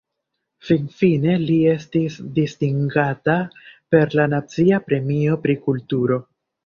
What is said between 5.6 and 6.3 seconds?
kulturo.